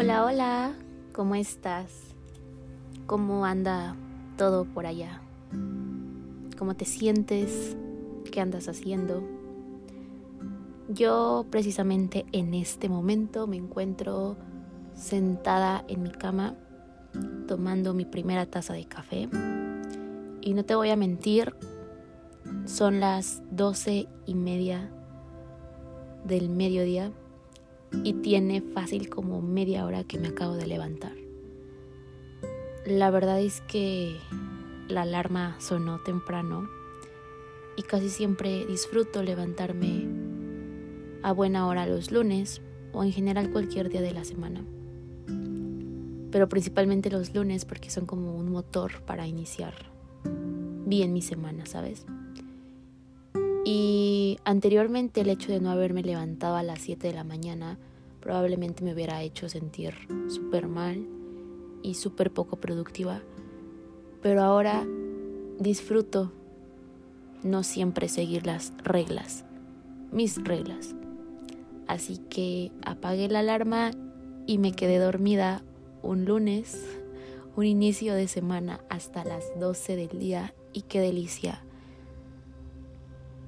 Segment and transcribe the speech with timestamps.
[0.00, 0.74] Hola, hola,
[1.12, 1.90] ¿cómo estás?
[3.06, 3.96] ¿Cómo anda
[4.36, 5.20] todo por allá?
[6.56, 7.76] ¿Cómo te sientes?
[8.30, 9.24] ¿Qué andas haciendo?
[10.88, 14.36] Yo precisamente en este momento me encuentro
[14.94, 16.54] sentada en mi cama
[17.48, 19.28] tomando mi primera taza de café
[20.40, 21.56] y no te voy a mentir,
[22.66, 24.92] son las doce y media
[26.24, 27.10] del mediodía
[28.04, 31.14] y tiene fácil como media hora que me acabo de levantar.
[32.86, 34.16] La verdad es que
[34.88, 36.68] la alarma sonó temprano
[37.76, 40.06] y casi siempre disfruto levantarme
[41.22, 42.62] a buena hora los lunes
[42.92, 44.64] o en general cualquier día de la semana.
[46.30, 49.74] Pero principalmente los lunes porque son como un motor para iniciar
[50.86, 52.06] bien mi semana, ¿sabes?
[53.70, 57.78] Y anteriormente el hecho de no haberme levantado a las 7 de la mañana
[58.18, 59.92] probablemente me hubiera hecho sentir
[60.28, 61.06] súper mal
[61.82, 63.20] y súper poco productiva.
[64.22, 64.86] Pero ahora
[65.58, 66.32] disfruto
[67.42, 69.44] no siempre seguir las reglas,
[70.12, 70.94] mis reglas.
[71.86, 73.90] Así que apagué la alarma
[74.46, 75.62] y me quedé dormida
[76.00, 76.86] un lunes,
[77.54, 81.62] un inicio de semana hasta las 12 del día y qué delicia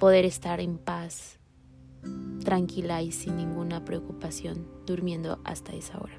[0.01, 1.39] poder estar en paz,
[2.43, 6.15] tranquila y sin ninguna preocupación, durmiendo hasta esa hora.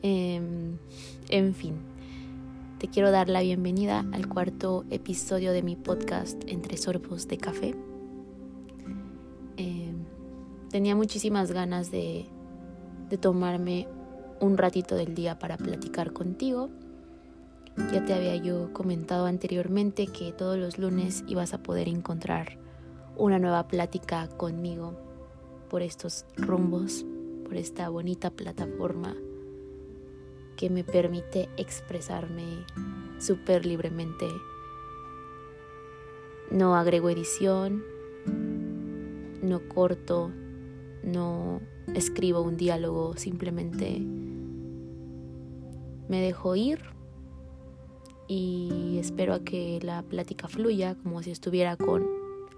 [0.00, 0.78] Em,
[1.28, 1.74] en fin,
[2.78, 7.74] te quiero dar la bienvenida al cuarto episodio de mi podcast Entre Sorbos de Café.
[9.56, 10.04] Em,
[10.70, 12.26] tenía muchísimas ganas de,
[13.08, 13.88] de tomarme
[14.40, 16.70] un ratito del día para platicar contigo
[17.92, 22.58] ya te había yo comentado anteriormente que todos los lunes ibas a poder encontrar
[23.16, 24.96] una nueva plática conmigo
[25.68, 27.04] por estos rumbos,
[27.44, 29.16] por esta bonita plataforma
[30.56, 32.44] que me permite expresarme
[33.18, 34.26] súper libremente.
[36.50, 37.82] No agrego edición,
[39.42, 40.30] no corto,
[41.02, 41.60] no
[41.94, 44.00] escribo un diálogo, simplemente
[46.08, 46.99] me dejo ir
[48.32, 52.06] y espero a que la plática fluya como si estuviera con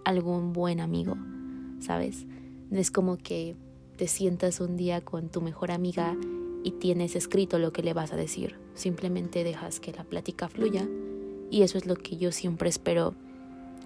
[0.04, 1.16] algún buen amigo,
[1.80, 2.26] ¿sabes?
[2.70, 3.56] Es como que
[3.96, 6.14] te sientas un día con tu mejor amiga
[6.62, 10.86] y tienes escrito lo que le vas a decir, simplemente dejas que la plática fluya
[11.50, 13.14] y eso es lo que yo siempre espero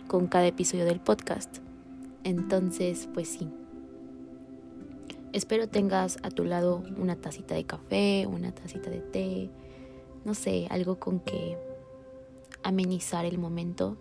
[0.09, 1.59] con cada episodio del podcast.
[2.25, 3.49] Entonces, pues sí.
[5.33, 9.51] Espero tengas a tu lado una tacita de café, una tacita de té,
[10.25, 11.57] no sé, algo con que
[12.63, 13.97] amenizar el momento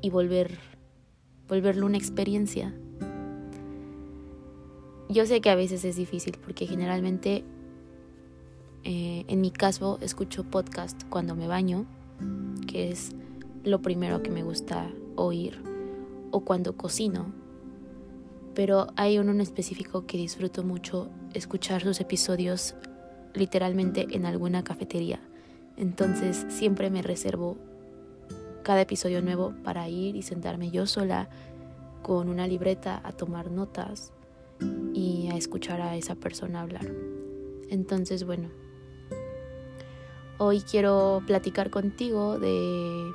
[0.00, 0.58] y volver,
[1.48, 2.74] volverlo una experiencia.
[5.08, 7.44] Yo sé que a veces es difícil porque generalmente
[8.84, 11.84] eh, en mi caso escucho podcast cuando me baño,
[12.66, 13.14] que es
[13.64, 15.62] lo primero que me gusta oír,
[16.30, 17.32] o cuando cocino.
[18.54, 22.74] Pero hay uno en específico que disfruto mucho escuchar sus episodios
[23.34, 25.20] literalmente en alguna cafetería.
[25.80, 27.56] Entonces siempre me reservo
[28.62, 31.30] cada episodio nuevo para ir y sentarme yo sola
[32.02, 34.12] con una libreta a tomar notas
[34.92, 36.86] y a escuchar a esa persona hablar.
[37.70, 38.50] Entonces, bueno,
[40.36, 43.10] hoy quiero platicar contigo de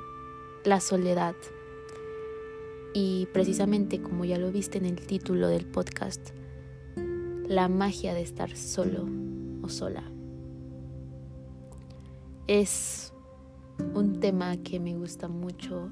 [0.64, 1.36] la soledad.
[2.94, 6.30] Y precisamente como ya lo viste en el título del podcast,
[7.46, 9.06] la magia de estar solo
[9.62, 10.15] o sola
[12.46, 13.12] es
[13.94, 15.90] un tema que me gusta mucho.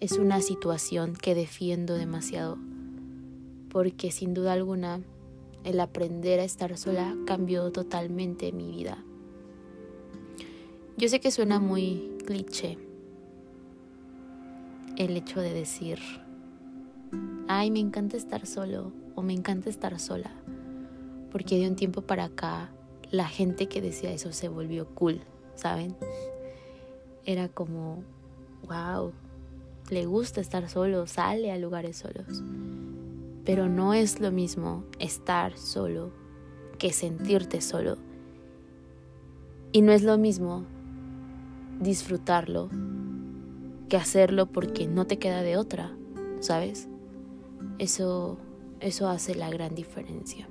[0.00, 2.58] Es una situación que defiendo demasiado
[3.68, 5.00] porque sin duda alguna
[5.64, 9.04] el aprender a estar sola cambió totalmente mi vida.
[10.96, 12.78] Yo sé que suena muy cliché
[14.96, 15.98] el hecho de decir,
[17.46, 20.32] ay, me encanta estar solo o me encanta estar sola,
[21.30, 22.72] porque de un tiempo para acá
[23.10, 25.20] la gente que decía eso se volvió cool.
[25.58, 25.96] ¿Saben?
[27.26, 28.02] Era como,
[28.68, 29.12] wow,
[29.90, 32.42] le gusta estar solo, sale a lugares solos.
[33.44, 36.12] Pero no es lo mismo estar solo
[36.78, 37.98] que sentirte solo.
[39.72, 40.64] Y no es lo mismo
[41.80, 42.70] disfrutarlo
[43.88, 45.92] que hacerlo porque no te queda de otra,
[46.40, 46.88] ¿sabes?
[47.78, 48.38] Eso,
[48.80, 50.48] eso hace la gran diferencia.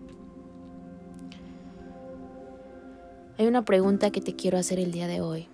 [3.40, 5.48] Hay una pregunta que te quiero hacer el día de hoy.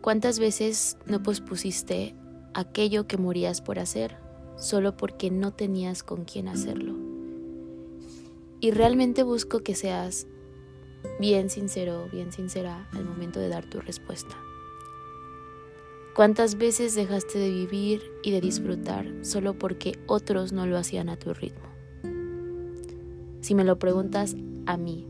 [0.00, 2.16] ¿Cuántas veces no pospusiste
[2.52, 4.16] aquello que morías por hacer
[4.56, 6.96] solo porque no tenías con quién hacerlo?
[8.58, 10.26] Y realmente busco que seas
[11.20, 14.36] bien sincero, bien sincera al momento de dar tu respuesta.
[16.16, 21.16] ¿Cuántas veces dejaste de vivir y de disfrutar solo porque otros no lo hacían a
[21.16, 21.68] tu ritmo?
[23.42, 24.34] Si me lo preguntas
[24.66, 25.06] a mí,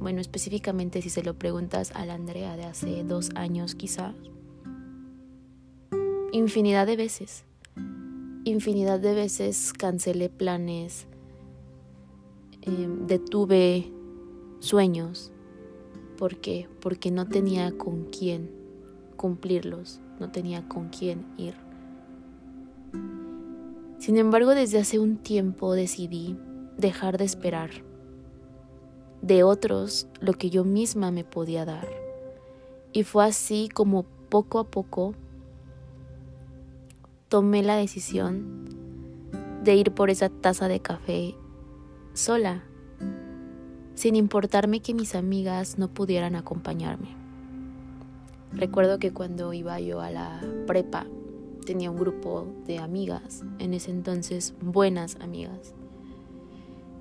[0.00, 4.14] bueno, específicamente si se lo preguntas a la Andrea de hace dos años quizás,
[6.32, 7.44] infinidad de veces,
[8.44, 11.06] infinidad de veces cancelé planes,
[12.62, 13.92] em, detuve
[14.60, 15.32] sueños.
[16.18, 16.68] ¿Por qué?
[16.80, 18.50] Porque no tenía con quién
[19.16, 21.54] cumplirlos, no tenía con quién ir.
[23.98, 26.36] Sin embargo, desde hace un tiempo decidí
[26.76, 27.70] dejar de esperar
[29.26, 31.88] de otros lo que yo misma me podía dar.
[32.92, 35.14] Y fue así como poco a poco
[37.28, 38.68] tomé la decisión
[39.64, 41.34] de ir por esa taza de café
[42.14, 42.62] sola,
[43.94, 47.16] sin importarme que mis amigas no pudieran acompañarme.
[48.52, 51.06] Recuerdo que cuando iba yo a la prepa
[51.66, 55.74] tenía un grupo de amigas, en ese entonces buenas amigas.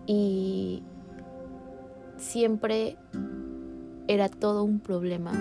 [0.08, 0.82] Y
[2.18, 2.98] siempre
[4.08, 5.32] era todo un problema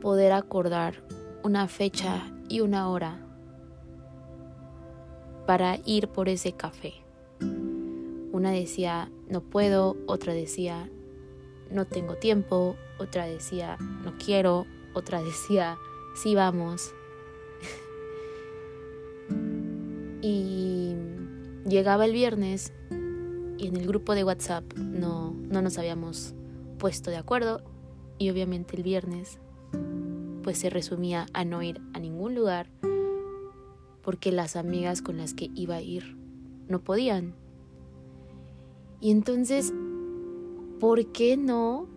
[0.00, 1.02] poder acordar
[1.42, 3.20] una fecha y una hora
[5.46, 6.94] para ir por ese café.
[7.40, 10.90] Una decía, no puedo, otra decía,
[11.70, 15.78] no tengo tiempo, otra decía, no quiero, otra decía,
[16.16, 16.92] sí vamos.
[20.20, 20.94] y
[21.66, 22.72] llegaba el viernes
[23.64, 26.34] y en el grupo de WhatsApp no, no nos habíamos
[26.76, 27.62] puesto de acuerdo
[28.18, 29.38] y obviamente el viernes
[30.42, 32.68] pues se resumía a no ir a ningún lugar
[34.02, 36.14] porque las amigas con las que iba a ir
[36.68, 37.34] no podían.
[39.00, 39.72] Y entonces,
[40.78, 41.88] ¿por qué no,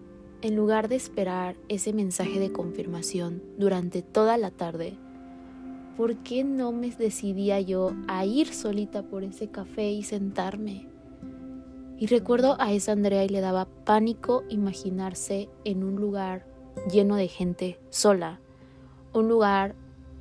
[0.42, 4.94] en lugar de esperar ese mensaje de confirmación durante toda la tarde,
[5.98, 10.88] ¿por qué no me decidía yo a ir solita por ese café y sentarme?
[12.00, 16.46] Y recuerdo a esa Andrea y le daba pánico imaginarse en un lugar
[16.92, 18.40] lleno de gente sola,
[19.14, 19.76] un lugar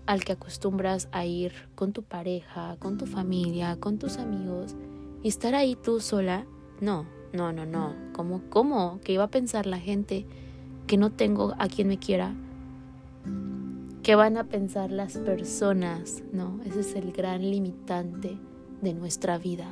[0.07, 4.75] al que acostumbras a ir con tu pareja, con tu familia, con tus amigos,
[5.23, 6.47] y estar ahí tú sola,
[6.81, 7.95] no, no, no, no.
[8.15, 8.99] ¿Cómo, cómo?
[9.05, 10.25] ¿Qué iba a pensar la gente
[10.87, 12.35] que no tengo a quien me quiera?
[14.03, 16.23] ¿Qué van a pensar las personas?
[16.33, 18.39] No, ese es el gran limitante
[18.81, 19.67] de nuestra vida.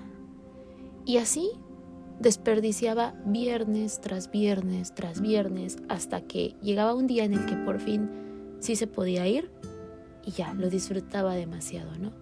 [1.07, 1.53] Y así
[2.21, 7.81] desperdiciaba viernes tras viernes tras viernes hasta que llegaba un día en el que por
[7.81, 8.09] fin
[8.61, 9.51] sí se podía ir
[10.27, 12.13] y ya, lo disfrutaba demasiado, ¿no?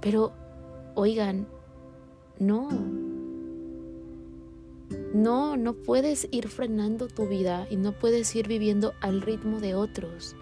[0.00, 0.32] Pero,
[0.94, 1.46] oigan,
[2.38, 2.68] no.
[5.14, 9.74] No, no puedes ir frenando tu vida y no puedes ir viviendo al ritmo de
[9.74, 10.36] otros.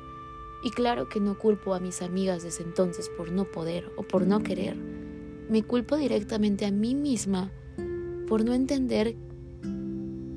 [0.64, 4.26] Y claro que no culpo a mis amigas desde entonces por no poder o por
[4.26, 4.76] no querer.
[5.48, 7.52] Me culpo directamente a mí misma
[8.28, 9.16] por no entender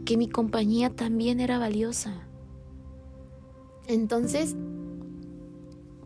[0.05, 2.25] que mi compañía también era valiosa.
[3.87, 4.55] Entonces,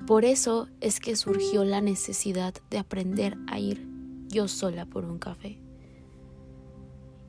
[0.08, 3.88] por eso es que surgió la necesidad de aprender a ir
[4.28, 5.60] yo sola por un café.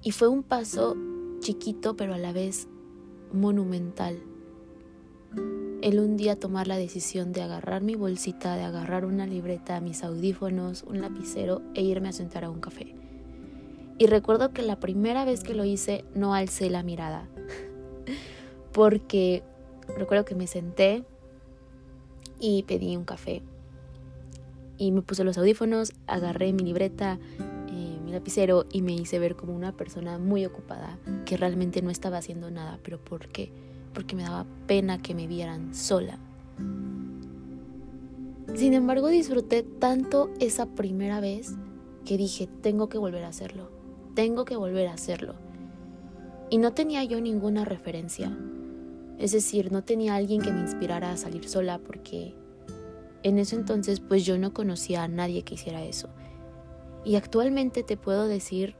[0.02, 0.96] Y fue un paso
[1.40, 2.68] chiquito pero a la vez
[3.32, 4.18] monumental.
[5.82, 10.02] El un día tomar la decisión de agarrar mi bolsita, de agarrar una libreta, mis
[10.02, 13.05] audífonos, un lapicero e irme a sentar a un café.
[13.98, 17.28] Y recuerdo que la primera vez que lo hice no alcé la mirada,
[18.72, 19.42] porque
[19.96, 21.04] recuerdo que me senté,
[22.38, 23.42] y pedí un café.
[24.78, 27.18] Y me puse los audífonos, agarré mi libreta,
[27.70, 31.90] eh, mi lapicero y me hice ver como una persona muy ocupada que realmente no
[31.90, 32.78] estaba haciendo nada.
[32.82, 33.50] ¿Pero por qué?
[33.94, 36.18] Porque me daba pena que me vieran sola.
[38.54, 41.54] Sin embargo, disfruté tanto esa primera vez
[42.04, 43.70] que dije, tengo que volver a hacerlo,
[44.16, 45.34] tengo que volver a hacerlo.
[46.50, 48.36] Y no tenía yo ninguna referencia.
[49.18, 52.34] Es decir, no tenía alguien que me inspirara a salir sola porque
[53.22, 56.08] en ese entonces pues yo no conocía a nadie que hiciera eso.
[57.04, 58.74] Y actualmente te puedo decir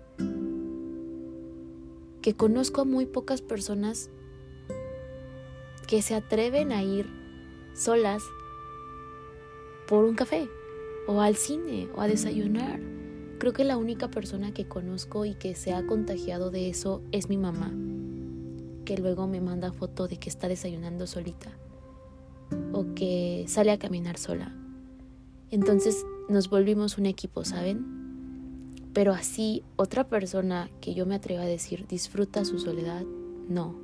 [2.23, 4.11] que conozco a muy pocas personas
[5.87, 7.07] que se atreven a ir
[7.75, 8.23] solas
[9.87, 10.49] por un café
[11.07, 12.96] o al cine o a desayunar.
[13.39, 17.29] Creo que la única persona que conozco y que se ha contagiado de eso es
[17.29, 17.73] mi mamá
[18.87, 21.51] que luego me manda foto de que está desayunando solita
[22.73, 24.55] o que sale a caminar sola.
[25.51, 27.85] Entonces nos volvimos un equipo, ¿saben?
[28.95, 33.05] Pero así, otra persona que yo me atrevo a decir disfruta su soledad,
[33.49, 33.75] no.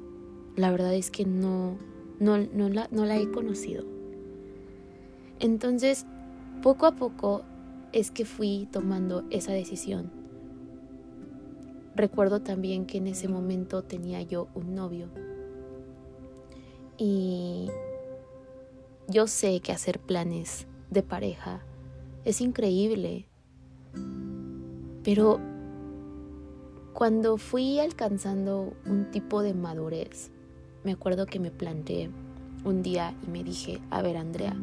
[0.57, 1.77] La verdad es que no,
[2.19, 3.85] no, no, la, no la he conocido.
[5.41, 6.07] Entonces,
[6.63, 7.43] poco a poco
[7.93, 10.11] es que fui tomando esa decisión.
[11.95, 15.09] Recuerdo también que en ese momento tenía yo un novio.
[16.97, 17.69] Y
[19.09, 21.63] yo sé que hacer planes de pareja
[22.25, 23.27] es increíble.
[25.03, 25.41] Pero
[26.95, 30.31] cuando fui alcanzando un tipo de madurez,
[30.85, 32.11] me acuerdo que me planteé
[32.65, 34.57] un día y me dije, a ver Andrea,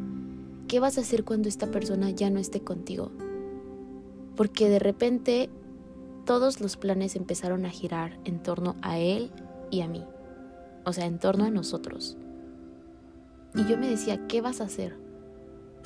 [0.69, 3.11] ¿qué vas a hacer cuando esta persona ya no esté contigo?
[4.38, 5.49] Porque de repente
[6.25, 9.31] todos los planes empezaron a girar en torno a él
[9.71, 10.05] y a mí,
[10.85, 12.17] o sea, en torno a nosotros.
[13.55, 14.95] Y yo me decía, ¿qué vas a hacer?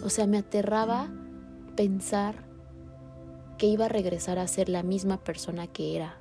[0.03, 1.09] O sea, me aterraba
[1.77, 2.43] pensar
[3.57, 6.19] que iba a regresar a ser la misma persona que era.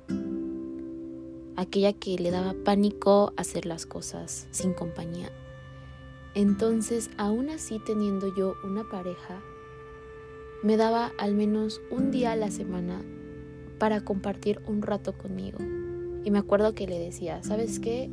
[1.57, 5.29] Aquella que le daba pánico hacer las cosas sin compañía.
[6.35, 9.41] Entonces, aún así teniendo yo una pareja,
[10.63, 13.03] me daba al menos un día a la semana
[13.77, 15.59] para compartir un rato conmigo.
[16.23, 18.09] Y me acuerdo que le decía, ¿sabes qué?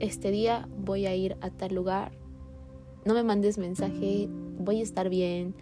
[0.00, 2.12] Este día voy a ir a tal lugar.
[3.04, 5.54] No me mandes mensaje, voy a estar bien,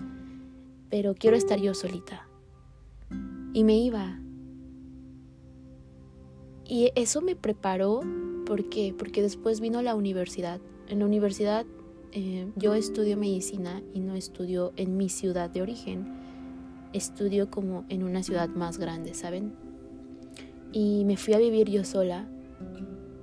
[0.88, 2.28] pero quiero estar yo solita.
[3.52, 4.20] Y me iba.
[6.64, 8.00] Y eso me preparó,
[8.46, 8.94] ¿por qué?
[8.96, 10.60] Porque después vino la universidad.
[10.86, 11.66] En la universidad
[12.12, 16.06] eh, yo estudio medicina y no estudio en mi ciudad de origen,
[16.92, 19.52] estudio como en una ciudad más grande, ¿saben?
[20.72, 22.28] Y me fui a vivir yo sola,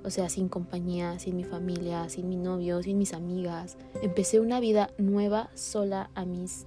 [0.04, 3.76] o sea, sin compañía, sin mi familia, sin mi novio, sin mis amigas.
[4.02, 6.66] Empecé una vida nueva sola a mis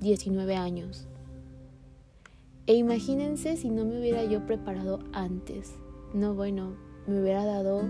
[0.00, 1.06] 19 años.
[2.66, 5.74] E imagínense si no me hubiera yo preparado antes.
[6.14, 7.82] No, bueno, me hubiera dado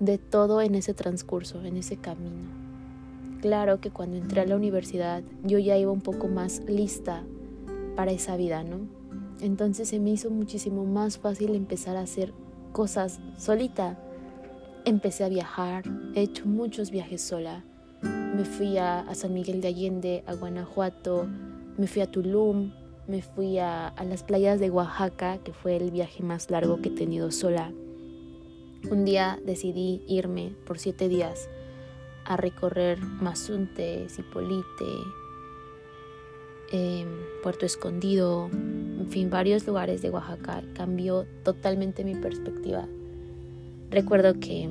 [0.00, 2.64] de todo en ese transcurso, en ese camino.
[3.40, 7.22] Claro que cuando entré a la universidad yo ya iba un poco más lista
[7.94, 8.88] para esa vida, ¿no?
[9.40, 12.32] Entonces se me hizo muchísimo más fácil empezar a hacer
[12.72, 13.98] cosas solita.
[14.84, 15.84] Empecé a viajar,
[16.14, 17.64] he hecho muchos viajes sola.
[18.02, 21.26] Me fui a, San Miguel de Allende, a Guanajuato,
[21.76, 22.72] me fui a Tulum,
[23.06, 26.92] me fui a, las playas de Oaxaca, que fue el viaje más largo que he
[26.92, 27.72] tenido sola.
[28.90, 31.48] Un día decidí irme por siete días
[32.24, 34.84] a recorrer Mazunte, Zipolite,
[36.70, 37.08] em,
[37.42, 40.62] Puerto Escondido, en fin, varios lugares de Oaxaca.
[40.74, 42.86] Cambió totalmente mi perspectiva.
[43.90, 44.68] Recuerdo que,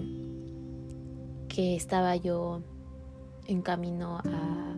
[1.48, 2.62] que estaba yo
[3.48, 4.76] en camino a,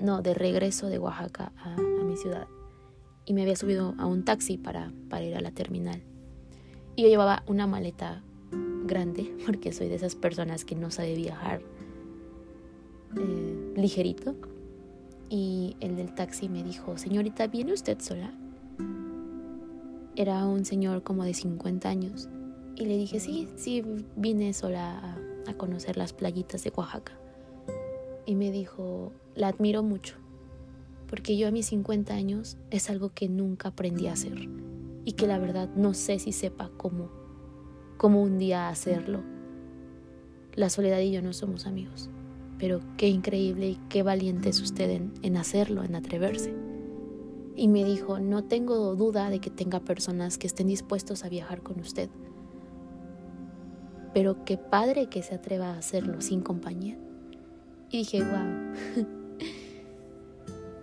[0.00, 2.46] no, de regreso de Oaxaca a, a mi ciudad
[3.26, 6.02] y me había subido a un taxi para, para ir a la terminal.
[6.94, 8.22] Y yo llevaba una maleta
[8.86, 11.62] grande, porque soy de esas personas que no sabe viajar
[13.16, 14.34] eh, ligerito.
[15.28, 18.32] Y el del taxi me dijo, señorita, ¿viene usted sola?
[20.14, 22.28] Era un señor como de 50 años.
[22.76, 23.82] Y le dije, sí, sí,
[24.16, 27.12] vine sola a, a conocer las playitas de Oaxaca.
[28.24, 30.16] Y me dijo, la admiro mucho,
[31.08, 34.48] porque yo a mis 50 años es algo que nunca aprendí a hacer
[35.04, 37.25] y que la verdad no sé si sepa cómo
[37.96, 39.22] como un día hacerlo.
[40.54, 42.10] La soledad y yo no somos amigos,
[42.58, 46.54] pero qué increíble y qué valiente es usted en, hacerlo, en atreverse.
[47.54, 51.62] Y me dijo, no tengo duda de que tenga personas que estén dispuestos a viajar
[51.62, 52.08] con usted,
[54.12, 56.96] pero qué padre que se atreva a hacerlo sin compañía.
[57.90, 59.06] Y dije, wow.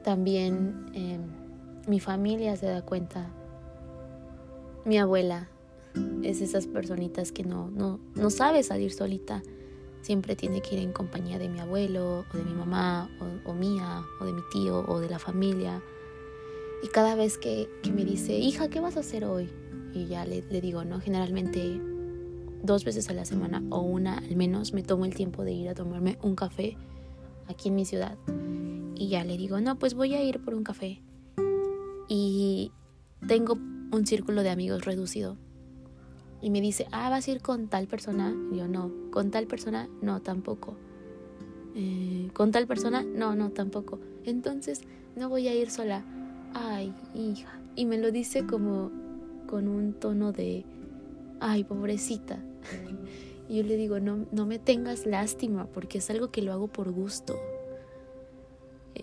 [0.03, 1.22] También em,
[1.88, 3.32] mi familia se da cuenta,
[4.86, 5.50] mi abuela
[6.23, 9.43] es esas personitas que no, no, no sabe salir solita.
[10.01, 13.09] Siempre tiene que ir en compañía de mi abuelo, o de mi mamá,
[13.45, 15.81] o, mía, o de mi tío, o de la familia.
[16.83, 19.50] Y cada vez que, me dice, hija, ¿qué vas a hacer hoy?
[19.93, 21.00] Y ya le, le digo, ¿no?
[21.00, 21.79] Generalmente
[22.63, 25.69] dos veces a la semana, o una al menos, me tomo el tiempo de ir
[25.69, 26.77] a tomarme un café
[27.47, 28.17] aquí en mi ciudad.
[28.95, 31.01] Y ya le digo, no, pues voy a ir por un café.
[32.09, 32.71] Y
[33.25, 35.38] tengo un círculo de amigos reducido
[36.43, 38.35] y me dice, ah, vas a ir con tal persona.
[38.51, 40.75] Y yo, no, con tal persona, no, tampoco.
[41.73, 43.97] Eh, con tal persona, no, no, tampoco.
[44.25, 44.81] Entonces,
[45.15, 46.03] no voy a ir sola.
[46.53, 47.62] Ay, hija.
[47.77, 48.91] Y me lo dice como
[49.47, 50.65] con un tono de,
[51.39, 52.38] ay, pobrecita.
[53.50, 56.67] Y yo le digo, no, no me tengas lástima, porque es algo que lo hago
[56.67, 57.35] por gusto.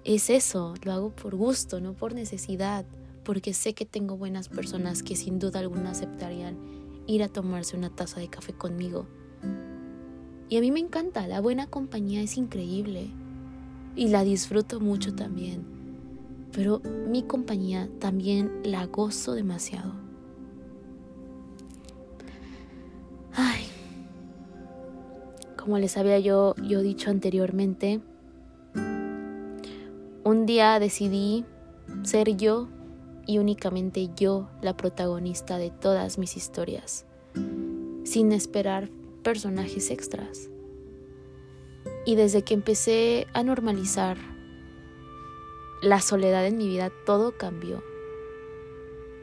[0.02, 2.87] Es eso, lo hago por gusto, no por necesidad,
[3.23, 6.56] porque sé que tengo buenas personas que sin duda alguna aceptarían
[7.11, 9.07] ir a tomarse una taza de café conmigo.
[10.49, 13.11] Y a mí me encanta, la buena compañía es increíble
[13.97, 15.64] y la disfruto mucho también,
[16.52, 19.93] pero mi compañía también la gozo demasiado.
[23.33, 23.64] Ay,
[25.57, 28.00] como les había yo, yo dicho anteriormente,
[30.25, 31.45] un día decidí
[32.02, 32.69] ser yo
[33.31, 37.07] y únicamente yo la protagonista de todas mis historias,
[38.03, 38.91] sin esperar
[39.23, 40.51] personajes extras.
[42.05, 44.17] Y desde que empecé a normalizar
[45.81, 47.85] la soledad en mi vida, todo cambió.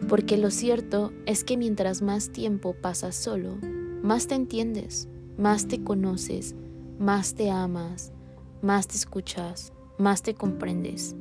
[0.08, 3.58] Porque lo cierto es que mientras más tiempo pasas solo,
[4.04, 6.56] más te entiendes, más te conoces,
[6.98, 8.14] más te amas,
[8.62, 11.14] más te escuchas, más te comprendes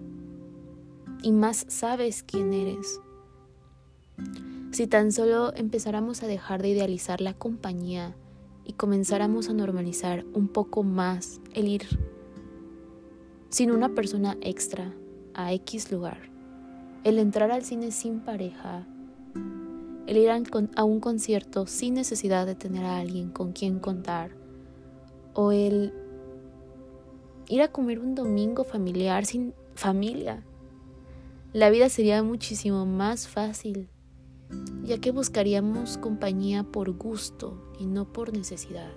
[1.23, 3.01] y más sabes quién eres.
[4.73, 8.15] Si tan solo empezáramos a dejar de idealizar la compañía
[8.65, 11.87] y comenzáramos a normalizar un poco más el ir
[13.49, 14.93] sin una persona extra
[15.35, 16.31] a X lugar,
[17.05, 18.87] el entrar al cine sin pareja,
[20.07, 24.33] el ir a un concierto sin necesidad de tener a alguien con quien contar,
[25.33, 25.95] o el
[27.49, 30.43] ir a comer un domingo familiar sin familia
[31.57, 33.89] la vida sería muchísimo más fácil,
[34.85, 38.91] ya que buscaríamos compañía por gusto y no por necesidad.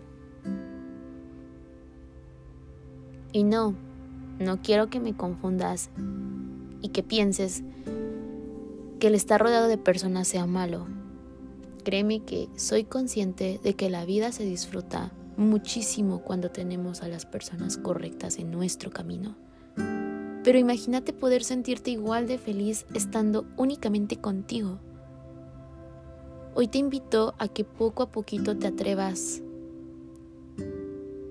[3.31, 3.75] Y no,
[4.39, 5.89] no quiero que me confundas
[6.81, 7.63] y que pienses
[8.99, 10.85] que el estar rodeado de personas sea malo.
[11.85, 17.25] Créeme que soy consciente de que la vida se disfruta muchísimo cuando tenemos a las
[17.25, 19.37] personas correctas en nuestro camino.
[20.49, 24.79] Pero imagínate poder sentirte igual de feliz estando únicamente contigo.
[26.55, 29.43] Hoy te invito a que poco a poquito te atrevas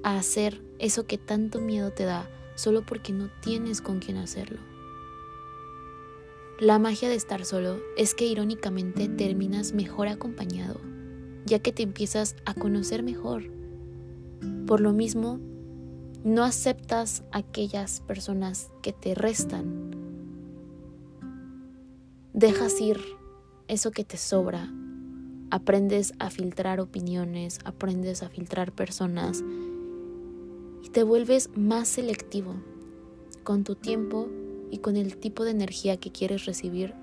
[0.05, 4.61] a hacer eso que tanto miedo te da solo porque no tienes con quién hacerlo.
[6.61, 10.81] La magia de estar solo es que irónicamente terminas mejor acompañado,
[11.45, 13.51] ya que te empiezas a conocer mejor.
[14.69, 15.41] Por lo mismo,
[16.25, 19.91] no aceptas aquellas personas que te restan.
[22.33, 22.99] Dejas ir
[23.69, 24.69] eso que te sobra.
[25.51, 29.43] Aprendes a filtrar opiniones, aprendes a filtrar personas
[30.83, 32.55] y te vuelves más selectivo
[33.45, 34.29] con tu tiempo
[34.71, 36.95] y con el tipo de energía que quieres recibir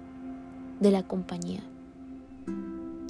[0.79, 1.63] de la compañía.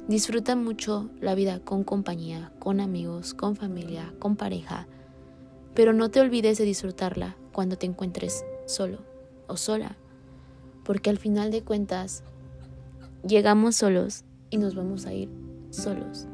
[0.08, 4.86] Disfruta mucho la vida con compañía, con amigos, con familia, con pareja
[5.76, 8.98] pero no te olvides de disfrutarla cuando te encuentres solo
[9.46, 9.98] o sola,
[10.84, 12.24] porque al final de cuentas
[13.24, 15.28] llegamos solos y nos vamos a ir
[15.68, 16.26] solos.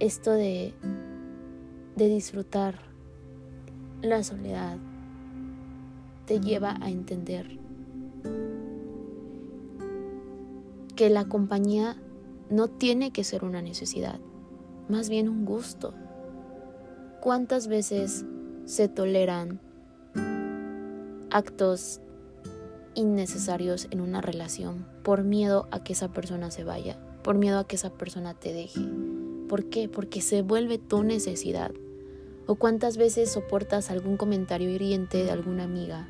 [0.00, 0.74] Esto de,
[1.94, 2.80] de disfrutar
[4.02, 4.76] la soledad
[6.26, 7.60] te lleva a entender
[10.96, 11.96] que la compañía
[12.50, 14.18] no tiene que ser una necesidad,
[14.88, 15.94] más bien un gusto.
[17.24, 18.26] ¿Cuántas veces
[18.66, 19.58] se toleran
[21.30, 22.02] actos
[22.94, 27.66] innecesarios en una relación por miedo a que esa persona se vaya, por miedo a
[27.66, 28.82] que esa persona te deje?
[29.48, 29.88] ¿Por qué?
[29.88, 31.72] Porque se vuelve tu necesidad.
[32.46, 36.06] ¿O cuántas veces soportas algún comentario hiriente de alguna amiga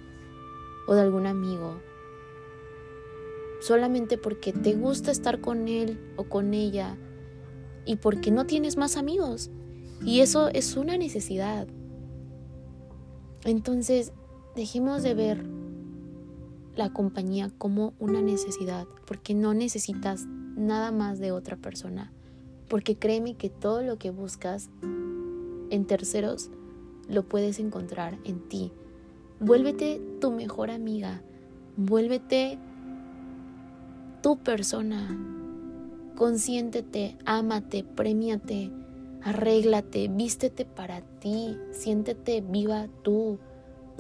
[0.88, 1.80] o de algún amigo
[3.60, 6.98] solamente porque te gusta estar con él o con ella
[7.84, 9.52] y porque no tienes más amigos?
[10.02, 11.66] Y eso es una necesidad.
[13.44, 14.12] Entonces,
[14.54, 15.44] dejemos de ver
[16.76, 20.26] la compañía como una necesidad, porque no necesitas
[20.56, 22.12] nada más de otra persona.
[22.68, 24.70] Porque créeme que todo lo que buscas
[25.70, 26.50] en terceros
[27.08, 28.72] lo puedes encontrar en ti.
[29.40, 31.22] Vuélvete tu mejor amiga,
[31.76, 32.58] vuélvete
[34.22, 35.18] tu persona.
[36.16, 38.70] Consiéntete, ámate, premiate
[39.24, 43.38] Arréglate, vístete para ti, siéntete viva tú.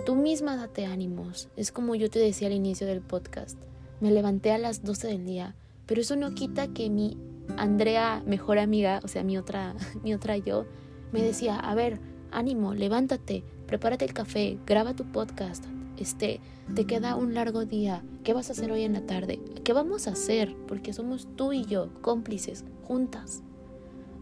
[0.04, 1.48] Tú misma date ánimos.
[1.56, 3.56] Es como yo te decía al inicio del podcast.
[4.02, 5.54] Me levanté a las 12 del día,
[5.86, 7.16] pero eso no quita que mi
[7.56, 10.66] Andrea, mejor amiga, o sea, mi otra, mi otra yo,
[11.10, 15.64] me decía, a ver, ánimo, levántate, prepárate el café, graba tu podcast,
[15.96, 16.40] este,
[16.74, 19.40] te queda un largo día, ¿qué vas a hacer hoy en la tarde?
[19.64, 20.54] ¿Qué vamos a hacer?
[20.68, 23.42] Porque somos tú y yo, cómplices, juntas.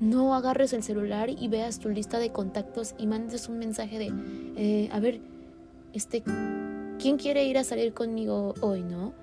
[0.03, 4.12] No agarres el celular y veas tu lista de contactos y mandes un mensaje de,
[4.57, 5.21] eh, a ver,
[5.93, 6.25] este,
[6.99, 9.15] ¿quién quiere ir a salir conmigo hoy, no?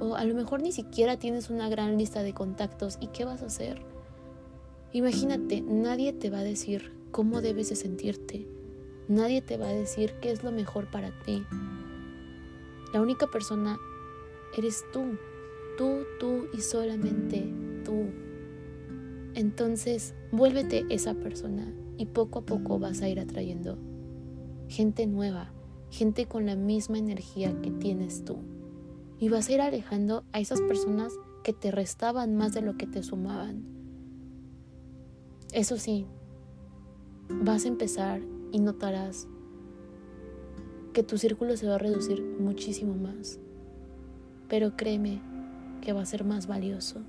[0.00, 2.98] O a lo mejor ni siquiera tienes una gran lista de contactos.
[3.00, 3.80] ¿Y qué vas a hacer?
[4.92, 8.46] Imagínate, nadie te va a decir cómo debes de sentirte.
[9.08, 11.42] Nadie te va a decir qué es lo mejor para ti.
[12.92, 13.78] La única persona
[14.58, 15.16] eres tú.
[15.78, 17.50] Tú, tú y solamente
[17.82, 18.27] tú.
[19.38, 23.78] Entonces, vuélvete esa persona y poco a poco vas a ir atrayendo
[24.66, 25.52] gente nueva,
[25.90, 28.38] gente con la misma energía que tienes tú.
[29.20, 31.12] Y vas a ir alejando a esas personas
[31.44, 33.62] que te restaban más de lo que te sumaban.
[35.52, 36.04] Eso sí,
[37.28, 38.20] vas a empezar
[38.50, 39.28] y notarás
[40.92, 43.38] que tu círculo se va a reducir muchísimo más.
[44.48, 45.22] Pero créeme
[45.80, 47.02] que va a ser más valioso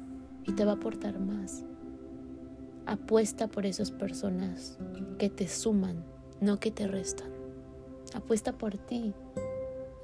[0.45, 1.65] y te va a aportar más.
[2.89, 4.79] Apuesta por esas personas
[5.19, 6.03] que te suman,
[6.41, 7.29] no que te restan.
[8.15, 9.13] Apuesta por ti,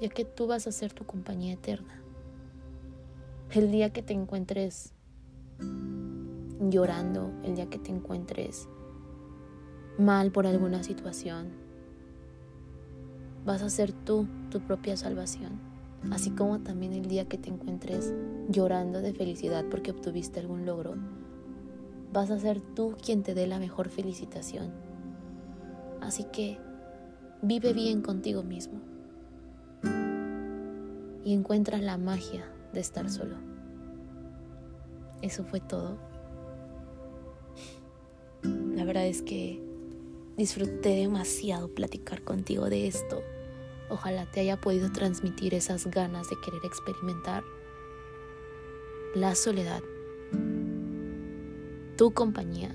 [0.00, 2.00] ya que tú vas a ser tu compañía eterna.
[3.50, 4.92] El día que te encuentres
[6.60, 8.68] llorando, el día que te encuentres
[9.98, 11.48] mal por alguna situación,
[13.44, 15.58] vas a ser tú tu propia salvación.
[16.12, 18.14] Así como también el día que te encuentres
[18.48, 20.94] llorando de felicidad porque obtuviste algún logro,
[22.12, 24.72] vas a ser tú quien te dé la mejor felicitación.
[26.00, 26.58] Así que
[27.42, 28.80] Vive bien contigo mismo
[31.22, 33.36] y encuentra la magia de estar solo.
[35.20, 35.98] Eso fue todo.
[38.42, 39.62] La verdad es que
[40.36, 43.20] disfruté demasiado platicar contigo de esto.
[43.90, 47.44] Ojalá te haya podido transmitir esas ganas de querer experimentar
[49.14, 49.82] la soledad,
[51.96, 52.72] tu compañía.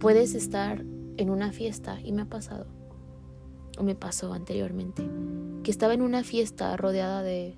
[0.00, 0.84] Puedes estar
[1.16, 2.66] en una fiesta y me ha pasado,
[3.78, 5.08] o me pasó anteriormente,
[5.62, 7.56] que estaba en una fiesta rodeada de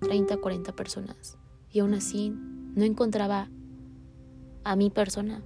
[0.00, 1.38] 30, 40 personas
[1.70, 2.34] y aún así
[2.74, 3.48] no encontraba
[4.64, 5.42] a mi persona.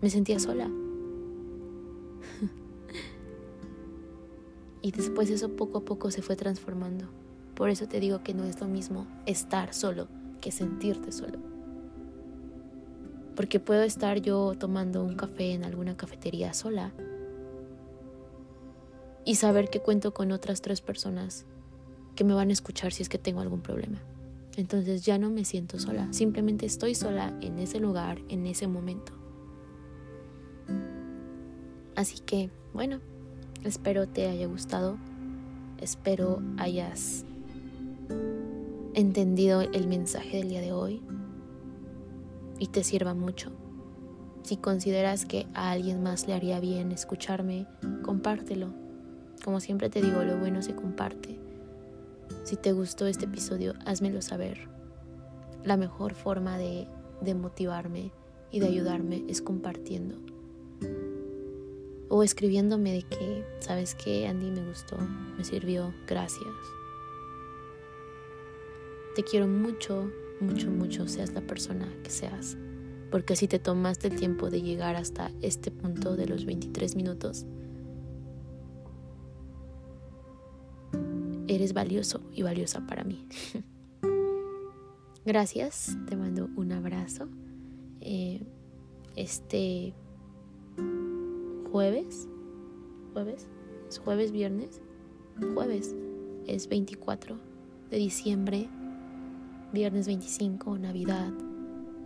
[0.00, 0.68] Me sentía sola.
[4.82, 7.06] y después eso poco a poco se fue transformando.
[7.54, 10.08] Por eso te digo que no es lo mismo estar solo
[10.40, 11.49] que sentirte solo
[13.36, 16.92] porque puedo estar yo tomando un café en alguna cafetería sola
[19.24, 21.46] y saber que cuento con otras tres personas
[22.16, 24.00] que me van a escuchar si es que tengo algún problema.
[24.56, 29.12] Entonces ya no me siento sola, simplemente estoy sola en ese lugar, en ese momento.
[31.94, 33.00] Así que, bueno,
[33.64, 34.98] espero te haya gustado,
[35.78, 37.24] espero hayas
[38.94, 41.02] entendido el mensaje del día de hoy
[42.60, 43.50] y te sirva mucho.
[44.44, 47.66] Si consideras que a alguien más le haría bien escucharme,
[48.02, 48.72] compártelo.
[49.42, 51.40] Como siempre te digo, lo bueno se comparte.
[52.44, 54.68] Si te gustó este episodio, házmelo saber.
[55.64, 56.86] La mejor forma de,
[57.20, 58.12] de motivarme
[58.50, 60.16] y de ayudarme es compartiendo.
[62.08, 64.50] O escribiéndome de que, ¿sabes qué, Andy?
[64.50, 64.96] Me gustó,
[65.36, 66.48] me sirvió, gracias.
[69.14, 72.56] Te quiero mucho, mucho, mucho seas la persona que seas.
[73.10, 77.46] Porque si te tomaste el tiempo de llegar hasta este punto de los 23 minutos,
[81.48, 83.26] eres valioso y valiosa para mí.
[85.24, 87.28] Gracias, te mando un abrazo.
[88.00, 88.42] Eh,
[89.16, 89.92] este
[91.70, 92.28] jueves,
[93.12, 93.48] jueves,
[93.88, 94.80] es jueves, viernes,
[95.54, 95.94] jueves
[96.46, 97.38] es 24
[97.90, 98.68] de diciembre
[99.72, 101.30] viernes 25, Navidad.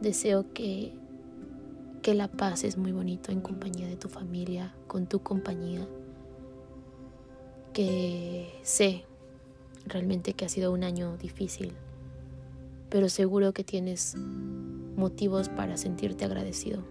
[0.00, 0.92] Deseo que,
[2.02, 5.86] que la paz es muy bonito en compañía de tu familia, con tu compañía.
[7.72, 9.04] Que sé
[9.86, 11.72] realmente que ha sido un año difícil,
[12.90, 14.14] pero seguro que tienes
[14.96, 16.82] motivos para sentirte agradecido.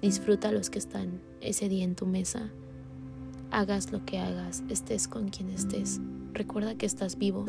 [0.00, 2.50] Disfruta los que están ese día en tu mesa.
[3.50, 6.00] Hagas lo que hagas, estés con quien estés.
[6.32, 7.46] Recuerda que estás vivo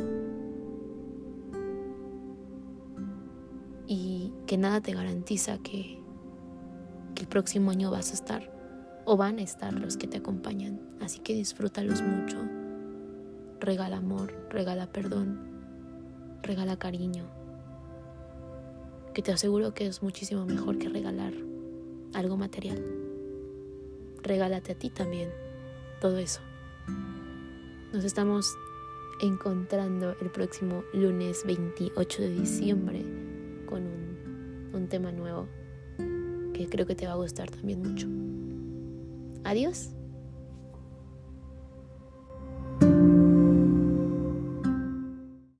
[3.87, 6.03] y que nada te garantiza que,
[7.19, 8.51] el próximo año vas a estar
[9.05, 10.81] o van a estar los que te acompañan.
[11.01, 12.37] Así que disfrútalos mucho.
[13.61, 15.39] Regala amor, regala perdón,
[16.43, 17.23] regala cariño.
[19.13, 21.33] Que te aseguro que es muchísimo mejor que regalar
[22.13, 22.83] algo material.
[24.21, 25.29] Regálate a ti también
[26.01, 26.41] todo eso.
[27.93, 28.53] Nos estamos
[29.21, 33.24] encontrando el próximo lunes 28 de diciembre
[33.65, 33.83] con
[34.73, 35.47] un, tema nuevo
[36.53, 38.07] que creo que te va a gustar también mucho.
[39.43, 39.94] Adiós.